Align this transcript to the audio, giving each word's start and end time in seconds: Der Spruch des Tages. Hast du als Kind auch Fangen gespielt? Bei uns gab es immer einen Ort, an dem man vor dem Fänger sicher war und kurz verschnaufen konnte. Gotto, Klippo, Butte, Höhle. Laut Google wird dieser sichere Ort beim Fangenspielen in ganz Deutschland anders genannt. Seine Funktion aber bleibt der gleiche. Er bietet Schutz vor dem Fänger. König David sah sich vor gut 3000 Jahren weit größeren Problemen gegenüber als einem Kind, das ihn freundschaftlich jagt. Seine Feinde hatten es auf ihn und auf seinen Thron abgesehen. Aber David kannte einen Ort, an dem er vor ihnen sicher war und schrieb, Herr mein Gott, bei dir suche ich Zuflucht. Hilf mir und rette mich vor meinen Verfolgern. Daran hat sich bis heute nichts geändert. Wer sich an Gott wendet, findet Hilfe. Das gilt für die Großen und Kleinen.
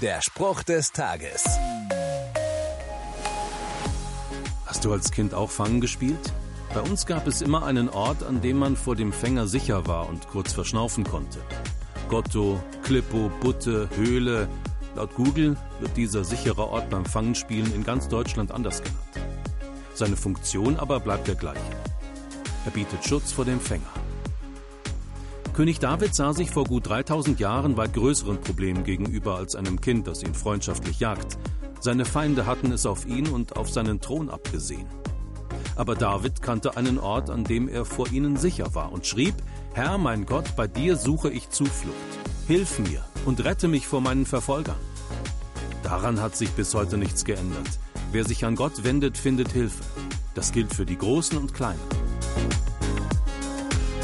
Der 0.00 0.22
Spruch 0.22 0.62
des 0.62 0.92
Tages. 0.92 1.44
Hast 4.64 4.86
du 4.86 4.92
als 4.92 5.10
Kind 5.10 5.34
auch 5.34 5.50
Fangen 5.50 5.82
gespielt? 5.82 6.32
Bei 6.72 6.80
uns 6.80 7.04
gab 7.04 7.26
es 7.26 7.42
immer 7.42 7.66
einen 7.66 7.90
Ort, 7.90 8.22
an 8.22 8.40
dem 8.40 8.56
man 8.56 8.76
vor 8.76 8.96
dem 8.96 9.12
Fänger 9.12 9.46
sicher 9.46 9.86
war 9.86 10.08
und 10.08 10.26
kurz 10.26 10.54
verschnaufen 10.54 11.04
konnte. 11.04 11.40
Gotto, 12.08 12.62
Klippo, 12.82 13.30
Butte, 13.40 13.90
Höhle. 13.94 14.48
Laut 14.96 15.14
Google 15.16 15.58
wird 15.80 15.94
dieser 15.98 16.24
sichere 16.24 16.68
Ort 16.68 16.88
beim 16.88 17.04
Fangenspielen 17.04 17.74
in 17.74 17.84
ganz 17.84 18.08
Deutschland 18.08 18.52
anders 18.52 18.82
genannt. 18.82 19.34
Seine 19.92 20.16
Funktion 20.16 20.78
aber 20.78 20.98
bleibt 21.00 21.28
der 21.28 21.34
gleiche. 21.34 21.60
Er 22.64 22.70
bietet 22.70 23.04
Schutz 23.04 23.32
vor 23.32 23.44
dem 23.44 23.60
Fänger. 23.60 23.99
König 25.60 25.78
David 25.78 26.14
sah 26.14 26.32
sich 26.32 26.50
vor 26.50 26.64
gut 26.64 26.88
3000 26.88 27.38
Jahren 27.38 27.76
weit 27.76 27.92
größeren 27.92 28.40
Problemen 28.40 28.82
gegenüber 28.82 29.36
als 29.36 29.54
einem 29.54 29.78
Kind, 29.78 30.06
das 30.06 30.22
ihn 30.22 30.32
freundschaftlich 30.32 31.00
jagt. 31.00 31.36
Seine 31.80 32.06
Feinde 32.06 32.46
hatten 32.46 32.72
es 32.72 32.86
auf 32.86 33.04
ihn 33.04 33.28
und 33.28 33.58
auf 33.58 33.68
seinen 33.68 34.00
Thron 34.00 34.30
abgesehen. 34.30 34.86
Aber 35.76 35.96
David 35.96 36.40
kannte 36.40 36.78
einen 36.78 36.98
Ort, 36.98 37.28
an 37.28 37.44
dem 37.44 37.68
er 37.68 37.84
vor 37.84 38.10
ihnen 38.10 38.38
sicher 38.38 38.74
war 38.74 38.90
und 38.90 39.04
schrieb, 39.04 39.34
Herr 39.74 39.98
mein 39.98 40.24
Gott, 40.24 40.56
bei 40.56 40.66
dir 40.66 40.96
suche 40.96 41.28
ich 41.28 41.50
Zuflucht. 41.50 41.94
Hilf 42.46 42.78
mir 42.78 43.04
und 43.26 43.44
rette 43.44 43.68
mich 43.68 43.86
vor 43.86 44.00
meinen 44.00 44.24
Verfolgern. 44.24 44.80
Daran 45.82 46.22
hat 46.22 46.36
sich 46.36 46.52
bis 46.52 46.72
heute 46.72 46.96
nichts 46.96 47.26
geändert. 47.26 47.68
Wer 48.12 48.24
sich 48.24 48.46
an 48.46 48.56
Gott 48.56 48.82
wendet, 48.82 49.18
findet 49.18 49.52
Hilfe. 49.52 49.84
Das 50.34 50.52
gilt 50.52 50.72
für 50.72 50.86
die 50.86 50.96
Großen 50.96 51.36
und 51.36 51.52
Kleinen. 51.52 51.80